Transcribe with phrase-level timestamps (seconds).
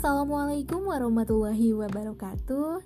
[0.00, 2.80] Assalamualaikum warahmatullahi wabarakatuh.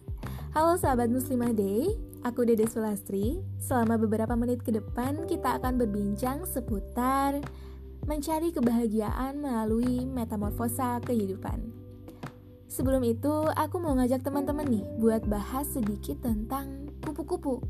[0.51, 1.95] Halo sahabat muslimah day
[2.27, 3.39] Aku Dede Sulastri.
[3.63, 7.39] Selama beberapa menit ke depan kita akan berbincang seputar
[8.11, 11.63] Mencari kebahagiaan melalui metamorfosa kehidupan.
[12.67, 17.63] Sebelum itu aku mau ngajak teman-teman nih Buat bahas sedikit tentang kupu-kupu.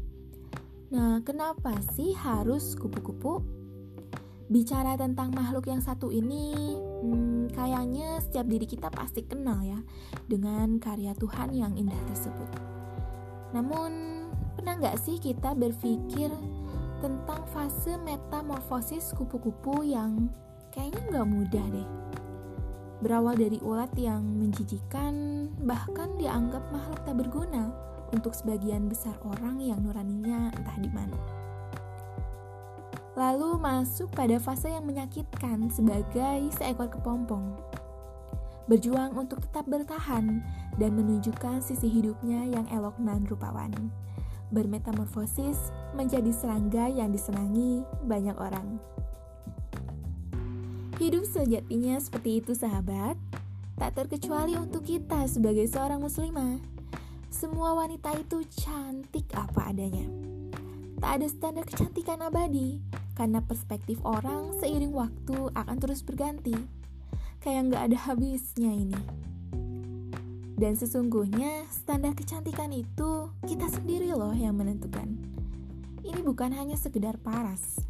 [0.89, 3.45] Nah kenapa sih harus kupu-kupu?
[4.45, 9.76] bicara tentang makhluk yang satu ini, hmm, kayaknya setiap diri kita pasti kenal ya
[10.25, 12.49] dengan karya Tuhan yang indah tersebut.
[13.53, 13.93] Namun,
[14.57, 16.32] pernah nggak sih kita berpikir
[17.04, 20.32] tentang fase metamorfosis kupu-kupu yang
[20.72, 21.89] kayaknya nggak mudah deh?
[23.05, 27.68] Berawal dari ulat yang menjijikan, bahkan dianggap makhluk tak berguna
[28.16, 31.43] untuk sebagian besar orang yang nuraninya entah di mana
[33.14, 37.55] lalu masuk pada fase yang menyakitkan sebagai seekor kepompong.
[38.66, 40.42] Berjuang untuk tetap bertahan
[40.80, 43.70] dan menunjukkan sisi hidupnya yang elok dan rupawan.
[44.50, 48.80] Bermetamorfosis menjadi serangga yang disenangi banyak orang.
[50.98, 53.19] Hidup sejatinya seperti itu sahabat,
[53.75, 56.62] tak terkecuali untuk kita sebagai seorang muslimah.
[57.34, 60.06] Semua wanita itu cantik apa adanya.
[61.03, 62.78] Tak ada standar kecantikan abadi,
[63.14, 66.54] karena perspektif orang seiring waktu akan terus berganti.
[67.38, 69.00] Kayak nggak ada habisnya ini.
[70.54, 75.18] Dan sesungguhnya standar kecantikan itu kita sendiri loh yang menentukan.
[76.04, 77.80] Ini bukan hanya sekedar paras,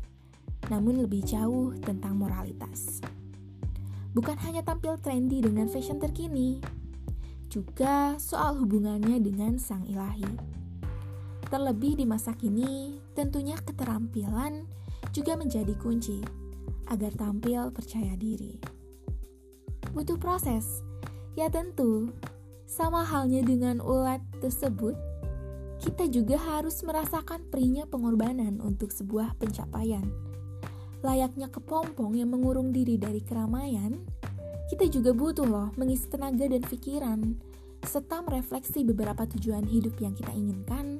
[0.72, 3.04] namun lebih jauh tentang moralitas.
[4.14, 6.62] Bukan hanya tampil trendy dengan fashion terkini,
[7.50, 10.26] juga soal hubungannya dengan sang ilahi.
[11.50, 14.66] Terlebih di masa kini, tentunya keterampilan
[15.10, 16.22] juga menjadi kunci
[16.88, 18.56] agar tampil percaya diri.
[19.92, 20.80] Butuh proses,
[21.36, 22.10] ya tentu,
[22.64, 24.96] sama halnya dengan ulat tersebut,
[25.84, 30.04] kita juga harus merasakan perinya pengorbanan untuk sebuah pencapaian.
[31.04, 34.00] Layaknya kepompong yang mengurung diri dari keramaian,
[34.72, 37.20] kita juga butuh loh mengisi tenaga dan pikiran,
[37.84, 40.93] serta merefleksi beberapa tujuan hidup yang kita inginkan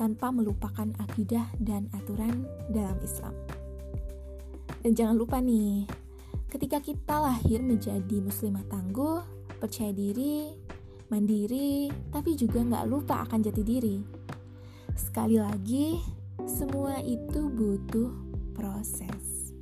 [0.00, 3.36] tanpa melupakan akidah dan aturan dalam Islam.
[4.80, 5.84] Dan jangan lupa nih,
[6.48, 9.20] ketika kita lahir menjadi muslimah tangguh,
[9.60, 10.56] percaya diri,
[11.12, 14.00] mandiri, tapi juga nggak lupa akan jati diri.
[14.96, 16.00] Sekali lagi,
[16.48, 18.08] semua itu butuh
[18.56, 19.52] proses.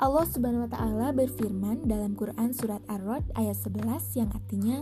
[0.00, 4.80] Allah Subhanahu wa taala berfirman dalam Quran surat Ar-Rod ayat 11 yang artinya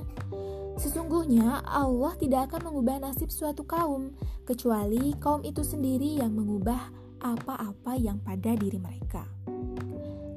[0.78, 4.14] Sesungguhnya Allah tidak akan mengubah nasib suatu kaum
[4.46, 6.78] kecuali kaum itu sendiri yang mengubah
[7.18, 9.26] apa-apa yang pada diri mereka.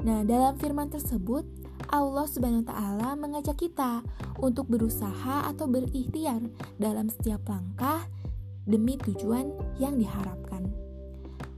[0.01, 1.45] Nah, dalam firman tersebut,
[1.93, 4.01] Allah Subhanahu wa taala mengajak kita
[4.41, 6.41] untuk berusaha atau berikhtiar
[6.81, 8.09] dalam setiap langkah
[8.65, 10.65] demi tujuan yang diharapkan.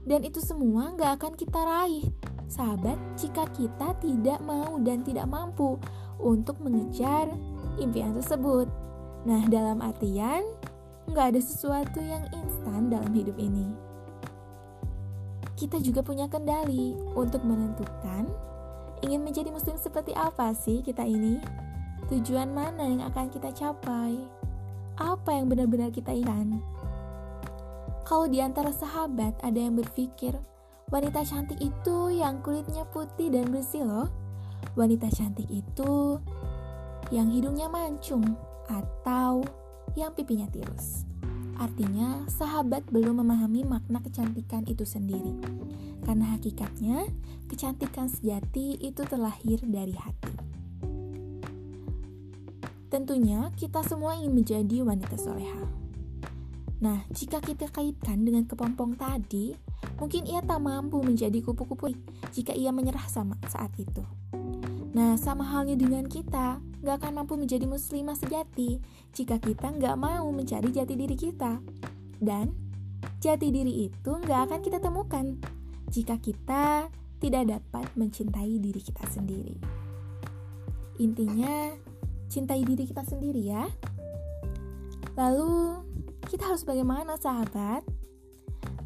[0.04, 2.04] Dan itu semua gak akan kita raih,
[2.52, 5.80] sahabat, jika kita tidak mau dan tidak mampu
[6.20, 7.32] untuk mengejar
[7.80, 8.68] impian tersebut.
[9.24, 10.44] Nah, dalam artian,
[11.12, 13.94] gak ada sesuatu yang instan dalam hidup ini
[15.54, 18.26] kita juga punya kendali untuk menentukan
[19.06, 21.38] ingin menjadi muslim seperti apa sih kita ini?
[22.10, 24.18] Tujuan mana yang akan kita capai?
[24.98, 26.60] Apa yang benar-benar kita inginkan?
[28.04, 30.36] Kalau di antara sahabat ada yang berpikir,
[30.92, 34.08] wanita cantik itu yang kulitnya putih dan bersih loh.
[34.76, 36.20] Wanita cantik itu
[37.12, 38.24] yang hidungnya mancung
[38.70, 39.44] atau
[39.98, 41.04] yang pipinya tirus.
[41.54, 45.38] Artinya, sahabat belum memahami makna kecantikan itu sendiri.
[46.02, 47.06] Karena hakikatnya,
[47.46, 50.34] kecantikan sejati itu terlahir dari hati.
[52.90, 55.66] Tentunya, kita semua ingin menjadi wanita soleha.
[56.82, 59.54] Nah, jika kita kaitkan dengan kepompong tadi,
[59.96, 61.94] mungkin ia tak mampu menjadi kupu-kupu
[62.34, 64.02] jika ia menyerah sama saat itu.
[64.94, 68.78] Nah, sama halnya dengan kita, gak akan mampu menjadi muslimah sejati
[69.16, 71.58] jika kita gak mau mencari jati diri kita.
[72.20, 72.52] Dan
[73.18, 75.40] jati diri itu gak akan kita temukan
[75.88, 79.56] jika kita tidak dapat mencintai diri kita sendiri.
[81.00, 81.72] Intinya,
[82.28, 83.64] cintai diri kita sendiri ya.
[85.16, 85.80] Lalu,
[86.28, 87.82] kita harus bagaimana sahabat?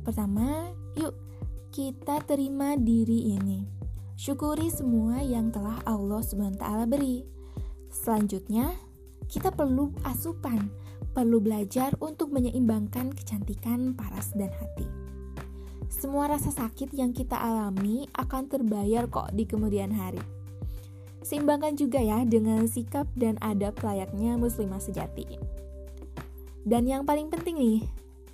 [0.06, 1.12] Pertama, yuk
[1.69, 3.79] kita terima diri ini
[4.19, 6.59] Syukuri semua yang telah Allah SWT
[6.91, 7.23] beri.
[7.88, 8.76] Selanjutnya,
[9.29, 10.73] kita perlu asupan,
[11.12, 14.88] perlu belajar untuk menyeimbangkan kecantikan paras dan hati.
[15.88, 20.20] Semua rasa sakit yang kita alami akan terbayar kok di kemudian hari.
[21.25, 25.26] Seimbangkan juga ya dengan sikap dan adab layaknya muslimah sejati.
[26.69, 27.81] Dan yang paling penting nih,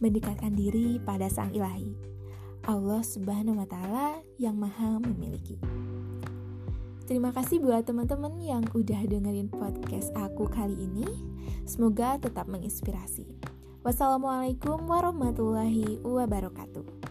[0.02, 1.94] mendekatkan diri pada Sang Ilahi.
[2.64, 5.56] Allah Subhanahu wa taala yang Maha memiliki.
[7.04, 11.04] Terima kasih buat teman-teman yang udah dengerin podcast aku kali ini.
[11.68, 13.28] Semoga tetap menginspirasi.
[13.84, 17.03] Wassalamualaikum warahmatullahi wabarakatuh.